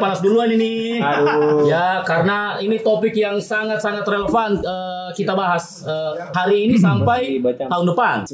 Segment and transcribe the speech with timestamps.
[0.00, 0.98] panas duluan ini.
[0.98, 1.68] Aduh.
[1.68, 7.84] Ya, karena ini topik yang sangat-sangat relevan eh, kita bahas eh, hari ini sampai tahun
[7.92, 8.24] depan.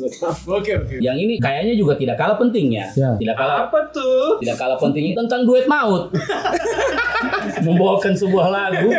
[0.46, 0.95] Oke oke.
[1.02, 2.87] Yang ini kayaknya juga tidak kalah pentingnya.
[2.95, 3.10] Ya.
[3.18, 4.38] Tidak kalah Apa tuh?
[4.38, 6.14] tidak kalah pentingnya tentang duet maut.
[7.66, 8.92] Membawakan sebuah lagu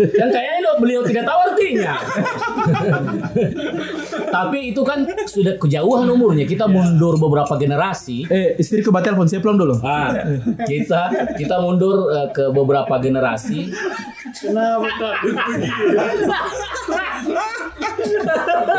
[0.00, 1.94] yang kayaknya beliau tidak tahu artinya.
[4.10, 6.44] Tapi itu kan sudah kejauhan umurnya.
[6.46, 8.26] Kita mundur beberapa generasi.
[8.26, 9.78] Eh, istri ke telepon saya pulang dulu.
[9.80, 10.12] Nah,
[10.66, 13.70] kita kita mundur eh, ke beberapa generasi.
[14.36, 15.34] Kenapa takut?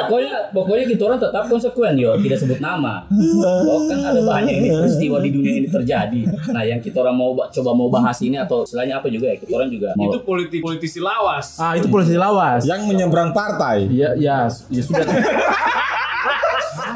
[0.01, 3.07] Pokoknya pokoknya kita orang tetap konsekuen yo, tidak sebut nama.
[3.07, 6.21] Oh, kan ada banyak ini peristiwa di dunia ini terjadi.
[6.51, 9.35] Nah, yang kita orang mau ba- coba mau bahas ini atau istilahnya apa juga ya?
[9.39, 11.55] Kita orang juga mau Itu politik politisi lawas.
[11.61, 12.67] Ah, itu polisi lawas.
[12.67, 13.87] Yang menyeberang partai.
[13.87, 15.05] Ya, ya, ya sudah.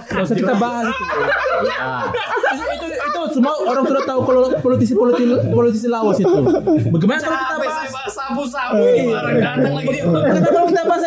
[0.05, 1.03] Gak usah kita bahas itu.
[1.65, 1.87] Ya.
[2.55, 6.39] itu, itu semua orang sudah tahu kalau politisi politisi politisi lawas itu.
[6.91, 7.91] Bagaimana kalau kita bahas?
[8.15, 9.87] sabu-sabu ini barang datang lagi.
[10.03, 11.03] Bagaimana kalau kita bahas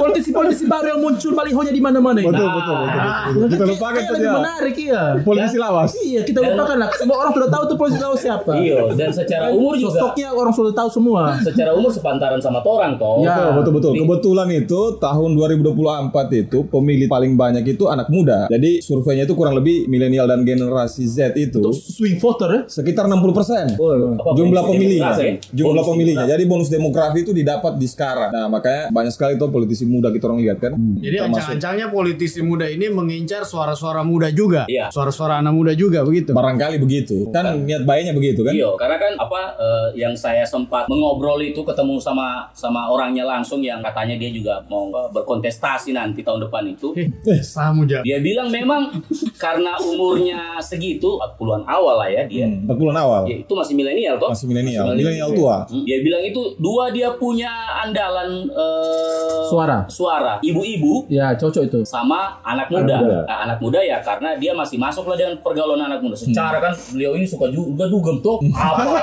[0.00, 2.18] politisi politisi baru yang muncul balihonya di mana-mana?
[2.18, 3.00] Betul, betul, betul.
[3.36, 3.48] betul.
[3.50, 4.12] Kita lupakan saja.
[4.16, 5.02] lebih menarik iya.
[5.20, 5.90] Politisi lawas.
[5.92, 6.88] Iya, kita lupakan lah.
[6.96, 8.52] Semua orang sudah tahu tuh politisi lawas siapa.
[8.56, 11.22] Iya, dan secara umur juga Sosoknya orang sudah tahu semua.
[11.42, 13.20] secara umur sepantaran sama orang toh.
[13.20, 13.52] Ya.
[13.52, 18.46] Betul, betul, Kebetulan itu tahun 2024 itu pemilih paling banyak itu anak muda.
[18.48, 22.60] Jadi surveinya itu kurang lebih milenial dan generasi Z itu Swing voter ya.
[22.70, 23.64] sekitar 60 persen.
[23.74, 25.34] Apa, Jumlah pemilihnya, ya?
[25.52, 26.24] jumlah pemilihnya.
[26.26, 28.30] Jadi bonus demografi itu didapat di sekarang.
[28.30, 30.72] Nah makanya banyak sekali tuh politisi muda kita orang lihat kan.
[30.96, 34.64] Jadi Termasuk- ancang-ancangnya politisi muda ini mengincar suara-suara muda juga.
[34.64, 34.88] Iya.
[34.88, 36.30] Suara-suara anak muda juga begitu.
[36.30, 37.26] barangkali begitu.
[37.30, 38.54] Kan niat baiknya begitu kan.
[38.54, 43.58] Iya, karena kan apa eh, yang saya sempat mengobrol itu ketemu sama sama orangnya langsung
[43.58, 46.94] yang katanya dia juga mau eh, berkontestasi nanti tahun depan itu.
[46.96, 48.00] Eh, Samu ja.
[48.00, 48.92] Dia bilang memang
[49.34, 52.46] karena umurnya segitu 40-an awal lah ya dia.
[52.46, 53.22] Hmm, 40 awal.
[53.26, 54.30] Ya, itu masih milenial toh?
[54.30, 54.84] Masih milenial.
[54.92, 55.56] Milenial tua.
[55.66, 57.50] Hmm, Dia bilang itu dua dia punya
[57.80, 59.79] andalan eh, Suara.
[59.86, 60.42] Suara.
[60.42, 61.80] Ibu-ibu Ya, cocok itu.
[61.86, 62.98] sama anak muda.
[63.00, 63.18] muda.
[63.24, 66.18] Nah, anak muda ya karena dia masih masuk lah dengan pergaulan anak muda.
[66.18, 68.42] Secara kan beliau ini suka juga dugem tuh.
[68.56, 69.00] Apa?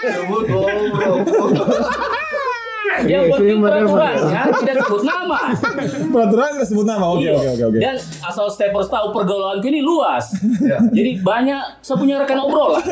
[3.00, 5.38] Yang penting peraturannya tidak sebut nama.
[6.10, 7.04] Peraturan kita sebut nama.
[7.08, 7.32] Oke Iya.
[7.32, 7.78] oke oke oke.
[7.78, 10.34] Dan asal steppers tahu pergaulanku ini luas.
[10.90, 12.82] Jadi banyak saya punya rekan obrolan.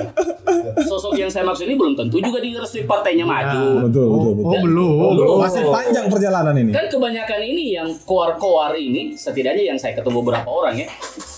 [0.80, 3.84] Sosok yang saya maksud ini belum tentu juga di restu partainya maju.
[3.84, 4.48] Betul betul betul.
[4.48, 5.12] Oh belum.
[5.14, 5.36] Belum.
[5.38, 6.70] Masih panjang perjalanan ini.
[6.70, 10.88] Kan kebanyakan ini yang koar-koar ini, setidaknya yang saya ketemu beberapa orang ya,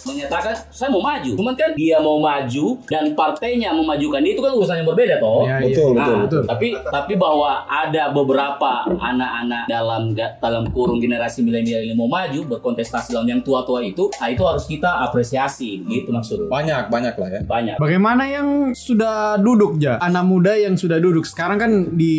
[0.07, 1.31] menyatakan saya mau maju.
[1.37, 5.45] Cuman kan dia mau maju dan partainya memajukan dia itu kan urusan yang berbeda toh.
[5.45, 5.67] Ya, iya.
[5.73, 6.43] Betul betul Nah, betul.
[6.47, 13.15] tapi tapi bahwa ada beberapa anak-anak dalam dalam kurung generasi milenial ini mau maju berkontestasi
[13.15, 16.49] lawan yang tua-tua itu, nah itu harus kita apresiasi, gitu maksudnya.
[16.49, 17.41] Banyak banyak lah ya.
[17.45, 17.77] Banyak.
[17.81, 19.99] Bagaimana yang sudah duduk ja?
[20.01, 22.17] Anak muda yang sudah duduk sekarang kan di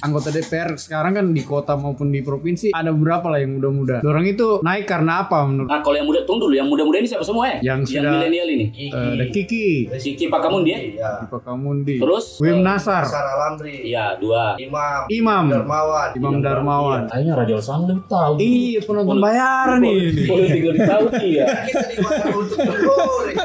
[0.00, 4.02] anggota DPR sekarang kan di kota maupun di provinsi ada beberapa lah yang muda-muda.
[4.04, 5.68] Orang itu naik karena apa menurut?
[5.70, 7.58] Nah, kalau yang muda tunggu dulu, yang muda-muda ini siapa semua ya?
[7.62, 8.66] Yang yang sudah- milenial ini.
[8.70, 10.78] Eh, ada Kiki, Siki Pakamun dia.
[11.00, 14.54] Pak Kamundi, Terus Wim Nasar, Sarah Lamri, Iya, dua.
[14.56, 17.00] Imam, Imam, Darmawan, Imam Darmawan.
[17.06, 18.34] Kayaknya Raja Sang lebih tahu.
[18.36, 20.26] Iya penonton bayaran nih.
[20.26, 21.46] Politik lebih tahu iya.
[21.64, 23.36] kita dimakan untuk menggoreng.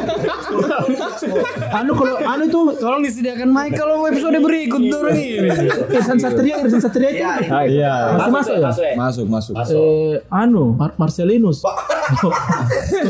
[1.72, 5.50] Anu kalau anu itu Tolong disediakan mic kalau episode berikut orang ini.
[5.92, 7.34] Irsan Satria, Irsan Satria itu Ya,
[7.66, 7.94] Iya.
[8.16, 8.62] masih masuk ya?
[8.68, 8.94] Masuk ya?
[8.96, 9.54] Masuk masuk.
[9.56, 10.16] Masuk.
[10.30, 11.60] Anu Mar Marcelinus.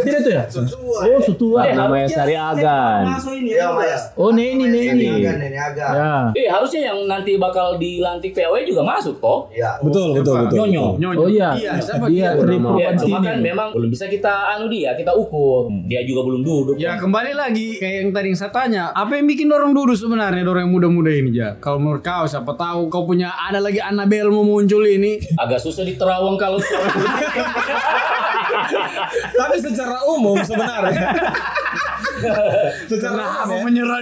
[0.06, 0.45] Tidak itu ya?
[0.50, 1.66] Oh, Sutua.
[1.66, 3.04] Eh, namanya Sari Agan.
[3.08, 4.14] Masuk ini ya, Mas.
[4.16, 5.06] Oh, Neni, Neni.
[5.26, 5.90] Ini agak.
[5.96, 6.14] Ya.
[6.34, 9.50] Eh, harusnya yang nanti bakal dilantik PAW juga masuk kok.
[9.52, 9.78] Ya.
[9.82, 10.56] Betul betul betul.
[10.62, 10.86] Nyonyo.
[11.00, 11.20] Nyonya.
[11.20, 11.50] Oh iya.
[11.56, 13.42] Iya, siapa Dia Ya, cuma kan Purwantini.
[13.42, 15.68] memang belum bisa kita anu dia, kita ukur.
[15.88, 16.76] Dia juga belum duduk.
[16.76, 20.44] Ya kembali lagi kayak yang tadi yang saya tanya, apa yang bikin orang duduk sebenarnya
[20.44, 21.56] orang yang muda-muda ini ya?
[21.58, 25.18] Kalau menurut kau siapa tahu kau punya ada lagi Annabelle mau muncul ini.
[25.36, 26.60] Agak susah diterawang kalau
[29.36, 31.08] Tapi secara umum sebenarnya.
[32.92, 34.00] secara umum Kenapa ya, menyerah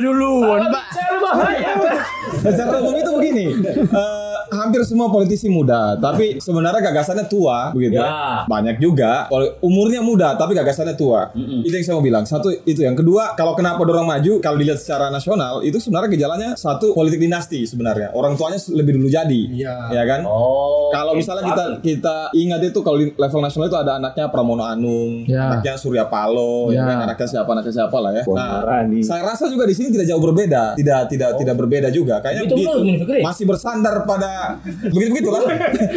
[1.20, 1.72] bahaya.
[2.46, 3.46] secara umum itu begini.
[3.74, 4.23] eh,
[4.54, 7.98] hampir semua politisi muda, tapi sebenarnya gagasannya tua, begitu.
[8.00, 8.46] Ya.
[8.46, 9.28] Banyak juga
[9.60, 11.34] umurnya muda, tapi gagasannya tua.
[11.36, 12.24] Itu yang saya mau bilang.
[12.24, 16.50] Satu itu yang kedua, kalau kenapa dorong maju, kalau dilihat secara nasional, itu sebenarnya gejalanya
[16.56, 18.14] satu politik dinasti sebenarnya.
[18.14, 19.76] Orang tuanya lebih dulu jadi, Iya.
[19.92, 20.22] ya kan?
[20.26, 20.90] Oh.
[20.90, 25.26] Kalau misalnya kita kita ingat itu kalau di level nasional itu ada anaknya Pramono Anung,
[25.26, 25.50] Ya.
[25.50, 26.84] anaknya Surya Paloh, ya.
[26.84, 26.86] Ya.
[26.86, 26.98] kan?
[27.10, 28.24] anaknya siapa anaknya siapa lah ya.
[28.28, 29.00] Maharani.
[29.02, 32.20] saya rasa juga di sini tidak jauh berbeda, tidak tidak tidak berbeda juga.
[32.20, 33.20] Kayaknya Itu menurut Min Fikri?
[33.24, 34.43] Masih bersandar pada
[34.90, 35.42] begitu begitulah.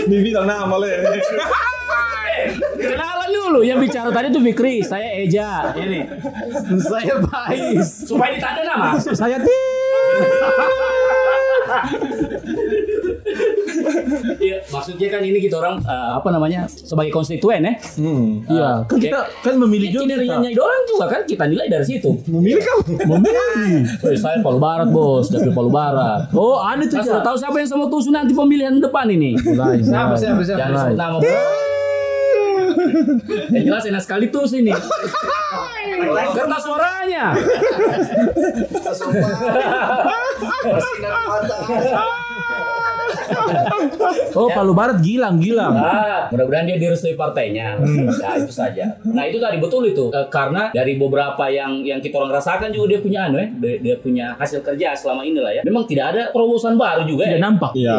[0.07, 0.93] Dibilang nama le.
[2.37, 5.73] Eh, kenalan dulu yang bicara tadi tuh Fikri, saya Eja.
[5.75, 6.01] Ini
[6.83, 8.05] Saya Pais.
[8.05, 8.89] supaya ditanda nama.
[9.01, 9.57] Saya ti.
[14.37, 17.75] Iya, maksudnya kan ini kita orang eh, apa namanya sebagai konstituen ya.
[17.97, 18.45] Hmm.
[18.47, 20.05] Iya, kan kita kan memilih juga.
[20.07, 22.11] Kinerjanya orang juga kan kita nilai dari situ.
[22.29, 22.79] Memilih kau.
[22.87, 23.89] Memilih.
[24.05, 26.29] Woi, saya Palu Barat bos, dapil Palu Barat.
[26.37, 27.01] Oh, ada tuh.
[27.01, 29.37] Saya sudah tahu siapa yang sama tusu nanti pemilihan depan ini.
[29.41, 29.83] Mulai.
[29.83, 30.61] Siapa siapa siapa?
[30.61, 31.41] Jangan sebut nama bro.
[33.51, 34.73] Yang jelas enak sekali tuh sini.
[36.37, 37.35] Kertas suaranya.
[40.67, 41.57] Bersinar mata.
[44.37, 45.73] Oh, Palu Barat Gilang, Gilang.
[45.73, 47.81] Ah, mudah-mudahan dia direstui partainya.
[47.81, 49.01] Nah, itu saja.
[49.03, 50.09] Nah, itu tadi betul itu.
[50.09, 53.75] Eh, karena dari beberapa yang yang kita orang rasakan juga dia punya anu ya, dia,
[53.81, 55.63] dia punya hasil kerja selama inilah ya.
[55.65, 57.43] Memang tidak ada terobosan baru juga Tidak ya.
[57.43, 57.73] nampak.
[57.73, 57.99] Iya.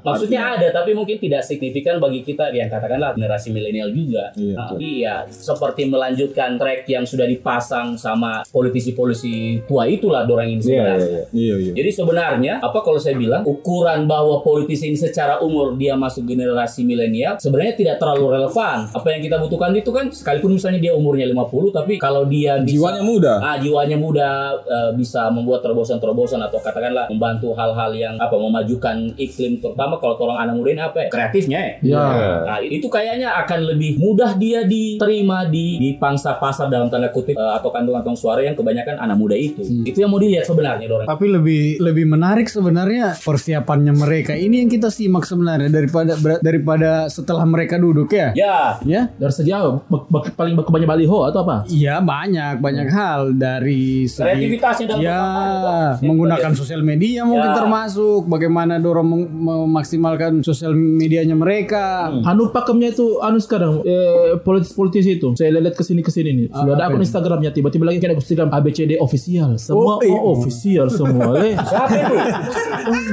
[0.00, 4.30] Maksudnya ada tapi mungkin tidak signifikan bagi kita yang katakanlah generasi milenial juga.
[4.34, 10.60] Iya, Nah, iya, seperti melanjutkan track yang sudah dipasang sama politisi-politisi tua itulah dorang ini
[10.60, 11.02] Iya, sebenarnya.
[11.02, 11.24] iya, iya.
[11.32, 11.72] Iya, iya.
[11.74, 16.86] Jadi sebenarnya apa kalau saya bilang ukuran bahwa politisi ini secara umur dia masuk generasi
[16.86, 18.86] milenial sebenarnya tidak terlalu relevan.
[18.94, 22.78] Apa yang kita butuhkan itu kan sekalipun misalnya dia umurnya 50 tapi kalau dia bisa,
[22.78, 23.32] Jiwanya muda.
[23.42, 24.28] Ah, jiwanya muda
[24.62, 30.48] eh, bisa membuat terobosan-terobosan atau katakanlah membantu hal-hal yang apa memajukan iklim terutama kalau orang
[30.48, 31.08] anak muda ini apa ya?
[31.08, 31.72] Kreatifnya ya.
[31.82, 32.04] Ya.
[32.46, 37.34] Nah, itu kayaknya akan lebih mudah dia diterima di di pangsa pasar dalam tanda kutip
[37.34, 39.64] eh, atau kantong-kantong suara yang kebanyakan anak muda itu.
[39.82, 41.08] Itu yang mau dilihat sebenarnya Dorang.
[41.08, 44.36] Tapi lebih lebih menarik sebenarnya persiapannya mereka.
[44.36, 48.32] Ini yang kita simak sebenarnya daripada daripada setelah mereka duduk ya.
[48.34, 49.02] Ya, Ya.
[49.12, 49.80] Dari segi apa?
[49.84, 51.64] Bak- bak- paling banyak baliho atau apa?
[51.66, 55.20] Iya banyak banyak hal dari segi kreativitasnya dalam ya
[55.62, 55.94] Bang.
[56.02, 57.56] menggunakan sosial media mungkin Ya.
[57.56, 62.10] termasuk bagaimana dorong memaksimalkan sosial medianya mereka.
[62.22, 65.32] Anu pakemnya itu anu sekarang eh, politis-politisi itu.
[65.34, 66.46] Saya lihat ke sini ke sini nih.
[66.50, 69.56] Sudah ada akun Instagramnya tiba-tiba lagi kan Instagram ABCD official.
[69.56, 70.14] Semua Oh, iya.
[70.14, 71.24] oh, official semua.
[71.42, 72.14] Eh, Siapa itu?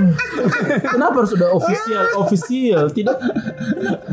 [0.87, 2.83] kenapa harus sudah official official?
[2.89, 3.15] Tidak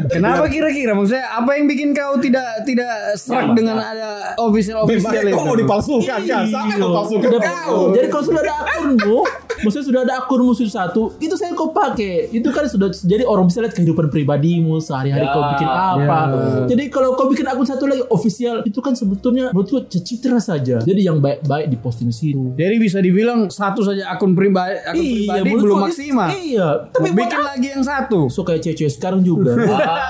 [0.07, 5.33] Kenapa kira-kira maksudnya apa yang bikin kau tidak tidak serak dengan ada official official Memangnya
[5.35, 5.49] kau itu?
[5.49, 6.45] mau dipalsukan kan?
[6.47, 7.77] Yang mau palsukan kau?
[7.93, 9.19] Jadi kalau sudah ada akunmu,
[9.59, 12.29] maksudnya sudah ada akun musuh satu, itu saya kau pakai.
[12.31, 15.97] Itu kan sudah jadi orang bisa lihat kehidupan pribadimu sehari-hari Ya, kau bikin apa.
[15.97, 16.19] ya.
[16.67, 20.79] Jadi kalau kau bikin akun satu lagi official, itu kan sebetulnya menurutku citra saja.
[20.79, 22.53] Jadi yang baik-baik diposting di situ.
[22.53, 26.29] Jadi bisa dibilang satu saja akun pribadi akun pribadi menurutku belum maksimal.
[26.29, 28.21] Iya, Tapi bikin lagi yang satu.
[28.27, 29.55] so kayak cewek sekarang juga.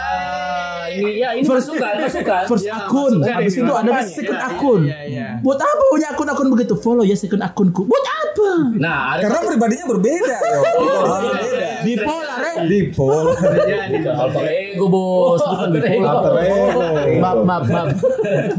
[0.07, 2.45] Ah, ini ya ini masukan, masukan.
[2.47, 4.07] First Ya, akun, habis itu ada kampanye.
[4.09, 4.81] second Ya, akun.
[4.83, 5.29] iya, iya.
[5.39, 6.75] Buat apa punya akun-akun begitu?
[6.75, 7.83] Follow ya second akunku.
[7.85, 8.16] Buat apa?
[8.77, 10.61] Nah, ada Karena pribadinya berbeda, yo.
[10.63, 11.71] Berbeda.
[11.85, 12.26] Bipolar,
[12.63, 12.67] eh.
[12.67, 13.27] Dipol.
[14.17, 16.13] alter ego bos, bukan bipolar.
[16.17, 16.81] Alter ego.
[17.21, 17.89] Maaf, maaf, maaf.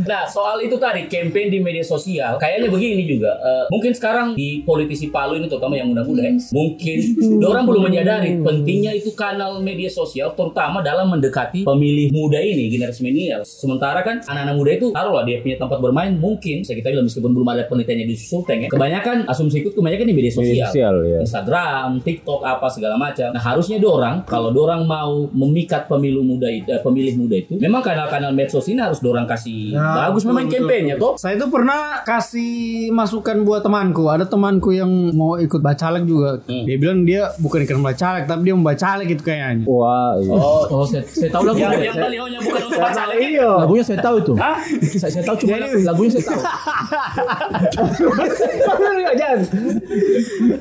[0.05, 3.31] Nah, soal itu tadi campaign di media sosial, kayaknya begini juga.
[3.37, 6.97] eh, mungkin sekarang di politisi Palu ini terutama yang muda-muda, ya, mungkin
[7.43, 13.03] orang belum menyadari pentingnya itu kanal media sosial, terutama dalam mendekati pemilih muda ini, generasi
[13.05, 13.41] milenial.
[13.45, 17.31] Sementara kan anak-anak muda itu taruhlah dia punya tempat bermain, mungkin saya kita bilang meskipun
[17.31, 20.69] belum ada penelitiannya di Sulteng ya, kebanyakan asumsiku kebanyakan di media sosial.
[21.05, 21.19] ya.
[21.21, 23.29] Instagram, TikTok apa segala macam.
[23.31, 27.79] Nah harusnya dorang kalau dorang mau memikat pemilu muda itu, eh, pemilih muda itu, memang
[27.79, 31.13] kanal-kanal medsos ini harus dorang kasih Ya, bagus betul, memang kampanye toh.
[31.15, 34.07] Saya itu pernah kasih masukan buat temanku.
[34.07, 36.39] Ada temanku yang mau ikut bacalek juga.
[36.43, 36.63] Hmm.
[36.65, 39.63] Dia bilang dia bukan ikut bacalek, tapi dia mau bacalek gitu kayaknya.
[39.63, 40.31] Wah, iya.
[40.33, 41.79] Oh, Oh, saya, saya tahu lagunya.
[41.79, 43.15] yang balihonya bukan untuk bacalek.
[43.23, 43.49] Iya.
[43.63, 44.33] Lagunya saya tahu itu.
[44.35, 44.57] Hah?
[44.97, 46.41] Saya, saya tahu cuma lagunya saya tahu.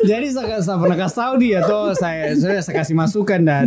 [0.07, 3.67] Jadi saya, saya pernah kasih tahu dia tuh saya saya, saya kasih masukan dan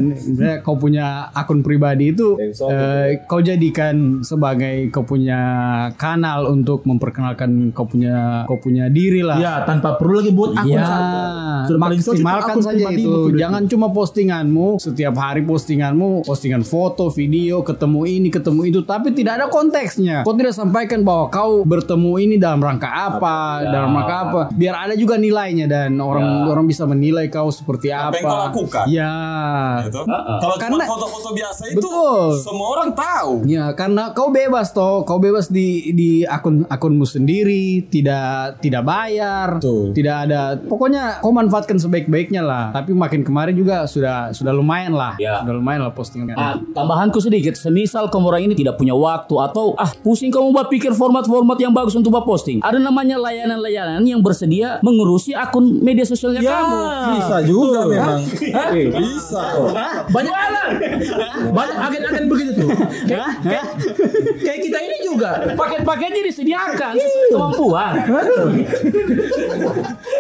[0.62, 5.42] kau punya akun pribadi itu eh, kau jadikan sebagai kau punya
[5.98, 9.42] kanal untuk memperkenalkan kau punya kau punya diri lah.
[9.42, 11.18] Ya, tanpa perlu lagi buat akun Ya, satu.
[11.66, 13.34] Sudah maksimalkan akun saja itu.
[13.34, 19.42] Jangan cuma postinganmu setiap hari postinganmu, postingan foto, video, ketemu ini, ketemu itu, tapi tidak
[19.42, 20.22] ada konteksnya.
[20.22, 23.72] Kau tidak sampaikan bahwa kau bertemu ini dalam rangka apa, Ya.
[23.74, 24.42] dalam rangka apa.
[24.54, 26.46] Biar ada juga nilainya dan orang Ya.
[26.54, 28.14] orang bisa menilai kau seperti apa.
[28.14, 28.86] Apa yang kau lakukan?
[28.92, 29.16] Ya.
[29.82, 30.00] Gitu.
[30.00, 32.24] Kalau cuma Karena- foto-foto biasa itu Betul.
[32.40, 33.32] semua orang tahu.
[33.46, 39.58] Ya, karena kau bebas toh, kau bebas di di akun akunmu sendiri, tidak tidak bayar,
[39.58, 39.92] Betul.
[39.92, 40.42] tidak ada.
[40.60, 42.66] Pokoknya kau manfaatkan sebaik-baiknya lah.
[42.72, 45.42] Tapi makin kemarin juga sudah sudah lumayan lah, Ya.
[45.42, 46.34] sudah lumayan lah postingan.
[46.34, 50.68] Ah, tambahanku sedikit, semisal kamu orang ini tidak punya waktu atau ah pusing kamu buat
[50.68, 52.60] pikir format-format yang bagus untuk buat posting.
[52.60, 56.52] Ada namanya layanan-layanan yang bersedia mengurusi akun media sosialnya Ya.
[56.56, 56.78] kamu.
[57.12, 58.20] Bisa juga memang.
[58.40, 59.72] Eh, Bisa kok.
[60.10, 60.34] Banyak
[61.54, 62.70] banyak agen-agen begitu tuh.
[63.06, 63.66] Kayak, kayak,
[64.44, 65.32] kayak kita ini juga.
[65.56, 67.94] Paket-paketnya disediakan sesuai kemampuan.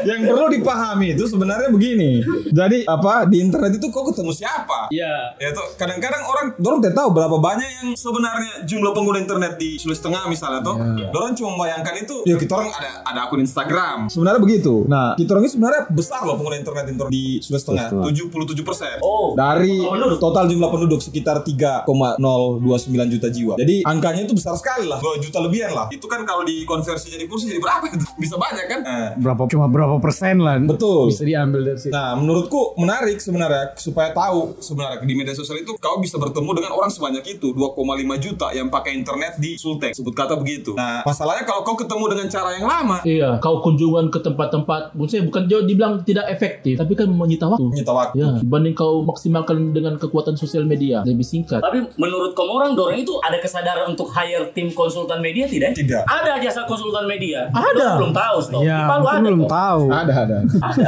[0.08, 2.24] Yang perlu dipahami itu sebenarnya begini.
[2.50, 4.90] Jadi apa di internet itu kok ketemu siapa?
[4.90, 5.36] Iya.
[5.38, 9.78] Ya tuh kadang-kadang orang dorong tidak tahu berapa banyak yang sebenarnya jumlah pengguna internet di
[9.78, 10.76] Sulawesi Tengah misalnya tuh.
[11.12, 14.08] Dorong cuma membayangkan itu ya kita orang ada ada akun Instagram.
[14.10, 14.88] Sebenarnya begitu.
[14.88, 18.89] Nah, kita orang ini sebenarnya besar loh pengguna internet internet di Sulawesi Tengah, 77 persen.
[19.02, 19.38] Oh.
[19.38, 19.86] Dari
[20.18, 23.54] total jumlah penduduk sekitar 3,029 juta jiwa.
[23.60, 25.88] Jadi angkanya itu besar sekali lah, 2 juta lebihan lah.
[25.94, 28.06] Itu kan kalau dikonversi jadi kursi jadi berapa itu?
[28.18, 28.80] Bisa banyak kan?
[28.84, 31.10] Nah, berapa cuma berapa persen lah Betul.
[31.12, 35.76] bisa diambil dari situ Nah, menurutku menarik sebenarnya supaya tahu sebenarnya di media sosial itu
[35.78, 40.14] kau bisa bertemu dengan orang sebanyak itu 2,5 juta yang pakai internet di Sultek sebut
[40.16, 40.74] kata begitu.
[40.76, 45.24] Nah, masalahnya kalau kau ketemu dengan cara yang lama Iya, kau kunjungan ke tempat-tempat, maksudnya
[45.28, 47.68] bukan jauh dibilang tidak efektif, tapi kan menyita waktu.
[47.68, 48.16] menyita waktu.
[48.20, 51.60] Ya, dibanding kau maksimalkan dengan kekuatan sosial media, lebih singkat.
[51.60, 55.76] Tapi menurut kamu orang dorong itu ada kesadaran untuk hire tim konsultan media tidak?
[55.76, 56.08] Tidak.
[56.08, 57.52] Ada jasa konsultan media.
[57.52, 57.76] Ada.
[57.76, 58.62] Dorang belum tahu, Stok.
[58.64, 59.52] ya Palu ada belum kok.
[59.52, 60.38] tahu Ada, ada.
[60.64, 60.88] ada.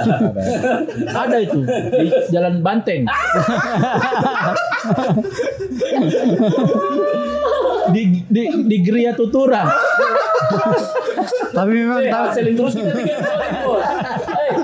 [1.27, 3.03] Ada itu di Jalan Banteng.
[7.91, 9.63] di di di Geria Tutura.
[11.51, 13.15] tapi memang Eh, tahu selling terus kita tiga.
[13.15, 14.55] Eh,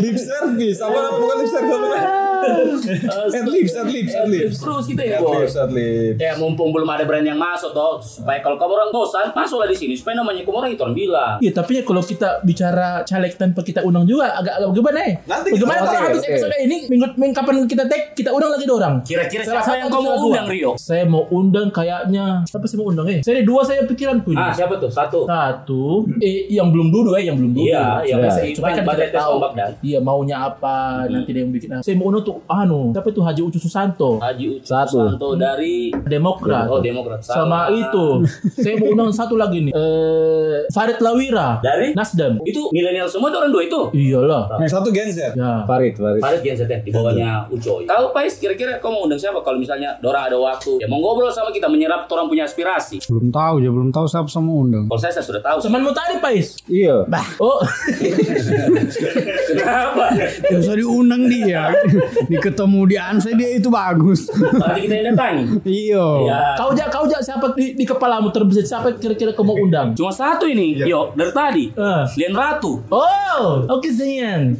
[0.00, 4.56] lip service apa namanya bukan lip service Ad lips, ad lips, ad lips.
[4.58, 5.36] terus kita ya, bos.
[5.36, 6.18] lips, ad lips.
[6.18, 9.76] Ya mumpung belum ada brand yang masuk toh supaya kalau kamu orang bosan masuklah di
[9.76, 11.34] sini supaya namanya kamu orang itu orang bilang.
[11.38, 15.14] Iya, tapi ya kalau kita bicara caleg tanpa kita undang juga agak agak bagaimana eh?
[15.24, 16.30] Nanti bagaimana kalau oke, habis oke.
[16.30, 18.94] episode ini minggu, minggu kapan kita tag kita undang lagi dua orang?
[19.04, 20.16] Kira-kira siapa satu yang kamu dua?
[20.24, 20.70] undang Rio?
[20.76, 23.20] Saya mau undang kayaknya siapa sih mau undang eh?
[23.20, 24.40] Saya ada dua saya pikiranku ini.
[24.40, 24.90] Ah siapa tuh?
[24.90, 25.24] Satu.
[25.26, 25.82] Satu,
[26.20, 27.68] eh yang belum duduk eh, yang belum duduk.
[27.70, 28.24] Iya, yang Ya.
[28.26, 29.36] biasa Supaya kan kita tes tahu.
[29.80, 31.68] Iya maunya apa nanti dia yang bikin.
[31.80, 34.98] Saya mau undang tuh anu, siapa itu Haji Ucu Susanto, Haji Ucu Satu.
[35.04, 36.70] Santo dari Demokrat.
[36.70, 37.18] Oh Demokrat.
[37.20, 38.22] Sama itu,
[38.62, 41.90] saya mau undang satu lagi nih, eh Farid Lawira, Dari?
[41.92, 42.38] Nasdem.
[42.42, 43.80] Itu milenial semua tuh orang dua itu.
[43.90, 44.54] Iyalah.
[44.58, 45.34] Yang satu Gen Z.
[45.34, 45.64] Ya.
[45.64, 46.22] Farid, Farid.
[46.22, 47.82] Farid Gen ZN di bawahnya Ucoy.
[47.84, 50.78] Tahu Pais kira-kira kau mau undang siapa kalau misalnya Dora ada waktu?
[50.78, 53.02] Ya mau ngobrol sama kita menyerap orang punya aspirasi.
[53.02, 55.58] belum tahu ya belum tahu siapa sama undang Kalau saya, saya sudah tahu.
[55.60, 56.60] Temanmu tadi, Pais.
[56.66, 57.08] Iya.
[57.38, 57.58] Oh,
[59.50, 60.04] Kenapa?
[60.46, 61.72] ya usah diundang dia
[62.22, 65.44] di ketemu di Anse dia itu bagus Nanti kita yang datangi.
[65.62, 66.38] iya Ya.
[66.54, 69.92] kau jak, kau jak siapa di, di kepalamu terbesit siapa kira-kira kau mau undang?
[69.92, 71.64] Cuma satu ini, yo dari tadi.
[71.70, 72.02] Eh.
[72.16, 72.82] Lian Ratu.
[72.88, 74.56] Oh, oke Zayan.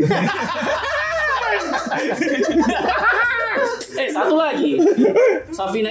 [3.92, 4.78] Eh satu lagi.
[5.50, 5.90] Safina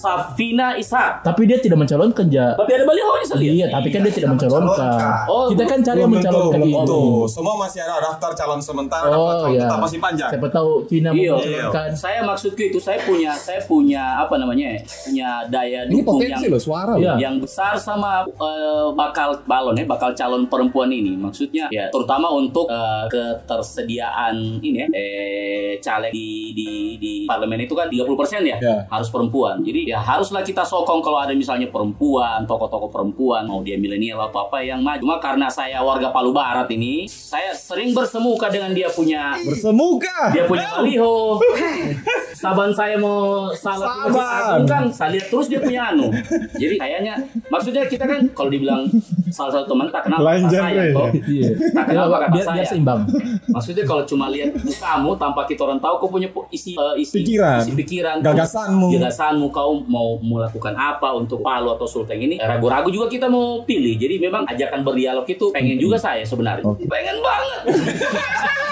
[0.00, 1.20] Safina Ishak.
[1.20, 2.56] Tapi dia tidak mencalonkan ja.
[2.56, 3.52] Tapi ada balihonya saya lihat.
[3.52, 4.88] Iya, tapi kan dia tidak mencalonkan.
[5.26, 7.00] Oh, Kita kan cari yang mencalonkan belum tentu.
[7.28, 9.68] Semua masih ada daftar calon sementara, Oh iya.
[9.68, 10.30] tetap masih panjang.
[10.32, 11.34] Siapa tahu Vina mau Iya.
[11.36, 11.88] mencalonkan.
[11.92, 14.66] Saya maksudku itu saya punya saya punya apa namanya?
[14.70, 17.12] ya, Punya daya dukung yang loh suara Iya.
[17.12, 17.18] loh.
[17.18, 22.64] yang besar sama eh, bakal balon ya bakal calon perempuan ini maksudnya ya terutama untuk
[22.66, 28.06] eh, ketersediaan ini ya eh caleg di di di parlemen itu kan 30%
[28.42, 28.76] ya, Ya.
[28.86, 33.74] harus perempuan jadi ya haruslah kita sokong kalau ada misalnya perempuan tokoh-tokoh perempuan mau dia
[33.74, 38.46] milenial atau apa yang maju cuma karena saya warga Palu Barat ini saya sering bersemuka
[38.46, 40.30] dengan dia punya Bersemuka.
[40.30, 41.40] dia punya baliho
[42.32, 44.62] saban saya mau Masjid Saban.
[44.64, 46.14] Kan saya lihat terus dia punya anu
[46.54, 47.14] jadi kayaknya
[47.46, 48.86] maksudnya kita kan kalau dibilang
[49.28, 51.06] salah satu teman tak kenal Lain kata genre saya ya?
[51.24, 51.48] Iya.
[51.72, 53.00] tak kenal apa kata biar, saya biar seimbang.
[53.48, 57.16] maksudnya kalau cuma lihat mukamu tanpa kita orang tahu kau punya pu- isi eh, isi
[57.20, 57.60] Pikiran.
[57.60, 58.86] isi pikiran Gagasanmu.
[58.92, 63.96] gagasanmu kau mau melakukan apa untuk Palu atau Sulteng ini ragu-ragu juga kita mau pilih.
[63.96, 66.66] Jadi memang ajakan berdialog itu pengen juga saya sebenarnya.
[66.88, 67.60] Pengen banget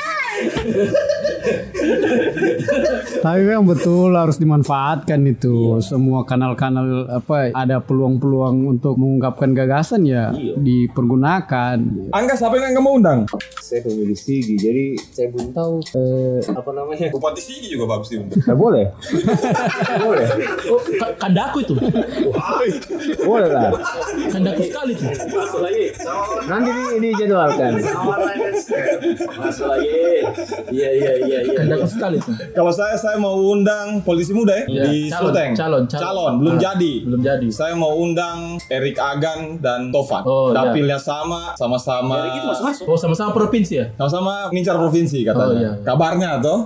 [3.19, 10.31] Tapi memang betul harus dimanfaatkan itu semua kanal-kanal apa ada peluang-peluang untuk mengungkapkan gagasan ya
[10.57, 11.77] dipergunakan.
[12.11, 13.27] Angga siapa yang mau undang?
[13.59, 17.07] Saya pemilih Sigi, jadi saya belum tahu eh, apa namanya.
[17.11, 18.39] Bupati Sigi juga bagus diundang.
[18.39, 18.85] Nggak boleh.
[20.05, 20.27] Boleh.
[20.71, 21.75] Oh, ka- kandaku itu.
[23.21, 23.71] Boleh lah.
[24.31, 25.05] Kandaku sekali itu.
[25.29, 25.85] masuk lagi
[26.47, 27.73] Nanti di, dijadwalkan.
[29.37, 29.93] masuk lagi
[30.69, 31.87] iya iya iya iya, iya.
[31.87, 32.35] Sekali tuh.
[32.51, 35.51] Kalau saya saya mau undang politisi muda ya Iya, di calon, Sulteng.
[35.55, 36.33] calon, calon.
[36.39, 36.93] belum Ah, jadi.
[37.03, 37.49] belum jadi.
[37.49, 40.23] Saya mau undang Erik Agan dan Tovan.
[40.25, 40.63] Oh, iya.
[40.63, 42.15] Dapilnya sama, sama-sama.
[42.19, 42.85] Jadi gitu masuk masuk.
[42.87, 43.87] Oh sama-sama provinsi ya?
[43.95, 45.47] Sama-sama ngincar provinsi katanya.
[45.47, 45.85] Oh, iya, iya.
[45.85, 46.59] Kabarnya toh.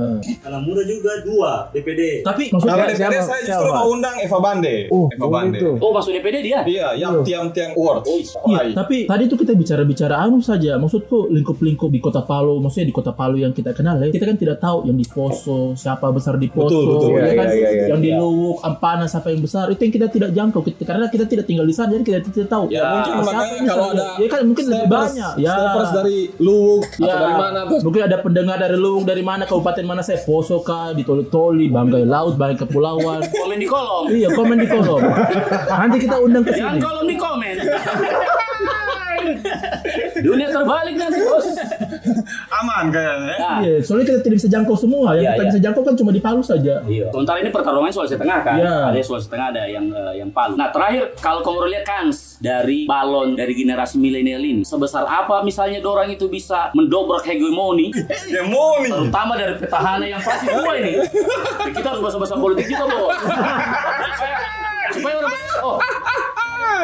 [0.42, 2.22] Anak muda juga dua DPD.
[2.22, 4.76] Tapi Kalau maksudnya DPD saya justru mau undang Eva Bande.
[4.88, 5.58] Oh, Eva boleh Bande.
[5.60, 5.74] tuh.
[5.78, 6.60] Oh masuk DPD dia?
[6.64, 8.02] Iya, yang tiang-tiang award.
[8.06, 10.74] Iya, tapi tadi tuh kita bicara-bicara anu saja.
[10.74, 14.08] Maksudku lingkup-lingkup di Kota Palu, maksudnya di Kota Palu yang kita kenal ya.
[14.08, 17.10] Kita kan tidak tahu yang di Poso, siapa besar di Poso, Betul, betul.
[17.10, 17.46] ya Iya, kan?
[17.46, 17.84] iya, iya, iya.
[17.88, 21.24] yang di Luwuk, Ampana siapa yang besar, itu yang kita tidak jangkau Kita- karena kita
[21.24, 22.64] tidak tinggal di sana jadi kita tidak tahu.
[22.68, 25.32] Ya, mungkin siapa makanya yang kalau ada ya kan mungkin lebih banyak.
[25.36, 25.56] Ya.
[25.92, 27.78] dari Luwuk Ya, atau dari mana tuh?
[27.82, 32.04] Mungkin ada pendengar dari Luwuk dari mana kabupaten mana saya Poso kah, di Toli-Toli, Banggai
[32.04, 33.20] Laut, Banggai Kepulauan.
[33.34, 34.04] Komen di kolom.
[34.08, 35.02] iya, komen di kolom.
[35.68, 36.78] Nanti kita undang ke sini.
[36.78, 37.56] kolom di komen.
[40.22, 41.46] Dunia terbalik nanti bos.
[42.62, 43.36] Aman kayaknya.
[43.38, 45.14] Nah, Iya, soalnya kita tidak bisa jangkau semua.
[45.14, 45.50] Yang Iya, kita iya.
[45.50, 46.74] bisa jangkau kan cuma di Palu saja.
[46.84, 47.06] Iya.
[47.14, 48.56] Sementara ini pertarungannya Sulawesi Tengah kan?
[48.58, 48.74] Iya.
[48.90, 50.54] Ada yang Sulawesi Tengah, ada yang eh, yang Palu.
[50.58, 55.78] Nah terakhir kalau kamu lihat kans dari balon dari generasi milenial ini sebesar apa misalnya
[55.78, 58.90] dorang itu bisa mendobrak hegemoni, nih.
[58.90, 60.98] terutama dari petahana yang pasti dua ini.
[61.70, 63.14] Kita harus bahasa-bahasa politik juga bos.
[64.12, 64.34] supaya
[64.92, 65.32] supaya orang
[65.62, 65.76] oh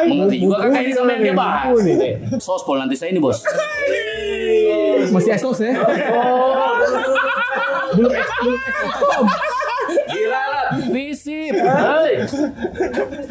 [0.07, 1.75] mengerti juga kakak ini sama yang dia bahas.
[2.39, 3.43] Sospol nanti saya ini bos.
[5.13, 5.73] Masih esos ya?
[7.89, 8.75] belum ex, belum ex.
[9.89, 11.53] Gila lah, visip.
[11.53, 12.13] Hei.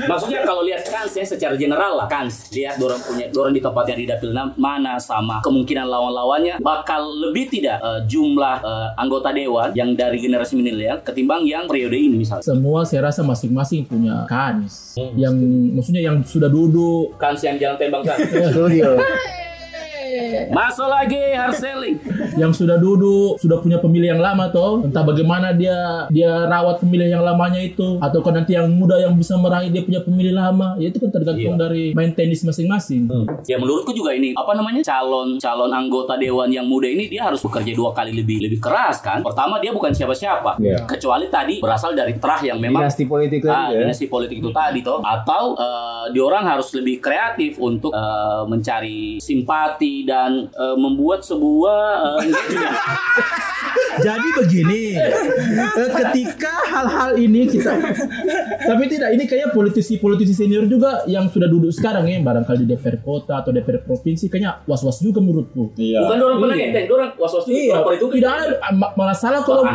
[0.06, 2.50] Maksudnya kalau lihat kans ya secara general lah kans.
[2.50, 7.78] Lihat dorong punya dorong di tempatnya di dapil mana sama kemungkinan lawan-lawannya bakal lebih tidak
[7.78, 12.42] eh, jumlah eh, anggota dewan yang dari generasi milenial ketimbang yang periode ini misalnya.
[12.42, 14.98] Semua saya rasa masing-masing punya kans.
[14.98, 15.34] Yang
[15.74, 17.14] maksudnya yang sudah duduk.
[17.18, 18.18] Kans yang jangan tembak kan.
[18.54, 18.98] Studio.
[20.48, 21.96] Masuk lagi hard selling.
[22.34, 25.74] yang sudah duduk sudah punya pemilih yang lama toh entah bagaimana dia
[26.08, 29.82] dia rawat pemilih yang lamanya itu atau kan nanti yang muda yang bisa meraih dia
[29.82, 31.60] punya pemilih lama ya itu kan tergantung Iya.
[31.60, 33.10] dari main tenis masing-masing
[33.44, 37.40] Ya menurutku juga ini apa namanya calon calon anggota dewan yang muda ini dia harus
[37.40, 39.18] bekerja dua kali lebih lebih keras kan.
[39.20, 40.58] Pertama dia bukan siapa-siapa.
[40.58, 40.84] Iya.
[40.84, 43.82] Kecuali tadi berasal dari terah yang memang Dinasti politik Ah, ya.
[43.82, 50.04] dinasti politik itu tadi toh atau eh, diorang harus lebih kreatif untuk eh, mencari simpati
[50.04, 51.80] dan eh, membuat sebuah
[52.20, 52.76] engagement.
[53.98, 55.10] jadi begini eh,
[55.92, 57.74] ketika hal-hal ini kita
[58.60, 63.00] tapi tidak ini kayak politisi-politisi senior juga yang sudah duduk sekarang ya barangkali di DPR
[63.00, 66.04] kota atau DPR provinsi kayaknya was-was juga menurutku Iya.
[66.04, 66.66] bukan dorang pernah Iya.
[66.70, 69.66] enteng dorang was-was juga Iya, itu tidak ada ma- malah salah kalau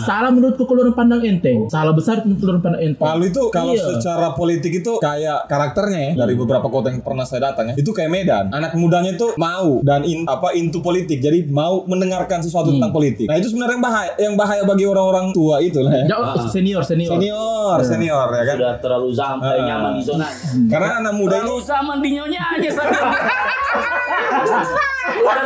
[0.00, 1.66] salah menurutku kalau orang pandang enteng.
[1.68, 3.06] Salah besar menurut orang pandang enteng.
[3.06, 3.84] Palu itu kalau Iya.
[3.94, 7.90] secara politik itu kayak karakternya ya dari beberapa kota yang pernah saya datang ya itu
[7.90, 11.18] kayak Medan anak mudanya itu mau dan in, apa into politik.
[11.18, 13.26] Jadi mau mendengarkan sesuatu tentang politik.
[13.26, 16.04] Nah itu sebenarnya yang bahaya yang bahaya bagi orang-orang tua itu lah ya.
[16.10, 17.10] Jauh, senior, senior.
[17.16, 18.56] senior senior ya kan?
[18.58, 19.64] Sudah terlalu zaman Ah.
[19.64, 20.26] nyaman di zona.
[20.68, 23.12] Karena anak muda ini terlalu zaman di nyonya aja sekarang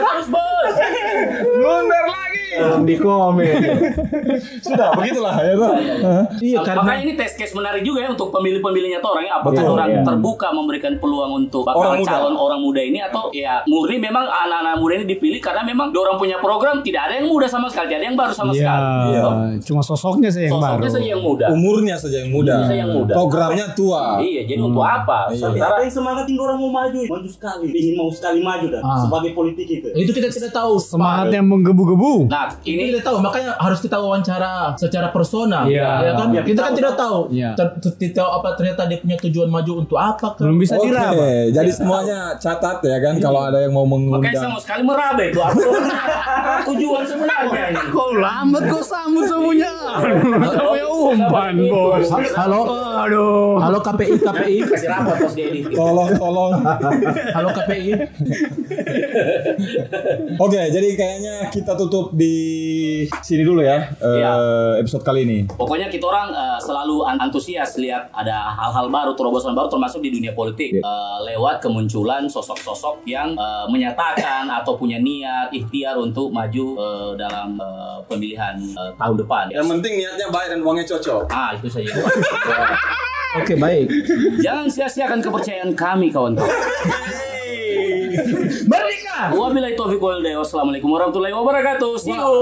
[0.03, 0.75] terus bos.
[1.43, 2.47] Blunder lagi.
[2.83, 3.55] Di komen.
[4.65, 5.71] sudah begitulah ya tuh
[6.43, 9.33] Iya, karena Makanya ini test case menarik juga ya untuk pemilih-pemilihnya tuh orang ya.
[9.35, 10.03] Apakah Betul, orang iya.
[10.03, 12.11] terbuka memberikan peluang untuk bakal Orang muda.
[12.11, 16.17] calon orang muda ini atau ya murni memang anak-anak muda ini dipilih karena memang orang
[16.17, 18.89] punya program tidak ada yang muda sama sekali, tidak ada yang baru sama Iya, sekali.
[19.13, 19.31] Gitu.
[19.65, 20.93] cuma sosoknya saya yang Sosoknya baru.
[20.93, 21.47] saja yang muda.
[21.51, 23.13] umurnya saja yang muda Umurnya yang muda.
[23.13, 25.19] programnya tua Iya, jadi untuk apa?
[25.29, 25.39] Iya.
[25.43, 28.99] Sementara yang semangatin orang mau maju, maju sekali, ingin mau sekali maju dah Ah.
[29.01, 29.89] sebagai politik itu.
[29.93, 30.79] itu kita tidak tahu.
[30.79, 32.27] Semangat yang menggebu-gebu.
[32.27, 35.67] Nah, Ini ini tidak tahu, makanya harus kita wawancara secara personal.
[35.67, 35.91] Iya.
[36.07, 36.27] Ya kan?
[36.31, 37.27] Iya, kita kan tidak tahu.
[37.35, 37.51] Iya.
[37.59, 40.43] Ter- tahu apa ternyata dia punya tujuan maju untuk apa kan?
[40.47, 41.51] Belum bisa diraba.
[41.51, 45.25] jadi semuanya catat ya kan kalau ada yang mau makanya mengundang saya mau sekali merabe
[45.33, 45.59] itu apa
[46.71, 47.65] tujuan sebenarnya.
[47.91, 49.73] Kau lambat kau sambut semuanya.
[49.99, 52.09] Kayak umpan bos.
[52.37, 52.61] Halo,
[53.03, 53.59] Aduh.
[53.59, 55.61] halo KPI, KPI, Kasih rapat bos Dedi.
[55.73, 56.53] tolong tolong
[57.37, 57.91] halo KPI.
[60.39, 62.35] Oke, jadi kayaknya kita tutup di
[63.25, 64.33] sini dulu ya eh, Iya.
[64.79, 65.39] episode kali ini.
[65.49, 70.11] Pokoknya kita orang eh, selalu an- antusias lihat ada hal-hal baru, terobosan baru termasuk di
[70.11, 76.67] dunia politik Eh, lewat kemunculan sosok-sosok yang eh, menyatakan atau punya niat ikhtiar untuk maju
[76.77, 79.45] eh, dalam eh, pemilihan eh, tahun depan.
[79.49, 81.23] Yang penting niatnya baik dan uangnya cocok.
[81.29, 81.93] Ah itu saja.
[83.33, 83.89] Oke, baik.
[84.39, 86.53] Jangan sia-siakan kepercayaan kami kawan-kawan.
[88.71, 89.33] Merdeka!
[89.35, 90.39] Wabillahi taufiq wal hidayah.
[90.43, 91.93] Wassalamualaikum warahmatullahi wabarakatuh.
[92.01, 92.33] See you.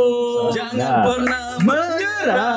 [0.55, 2.55] Jangan pernah Menyerah.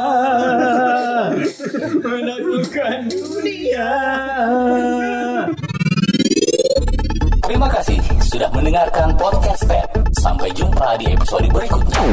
[2.03, 3.91] menaklukkan dunia.
[7.43, 9.87] Terima kasih sudah mendengarkan podcast Ted.
[10.23, 12.03] Sampai jumpa di episode berikutnya.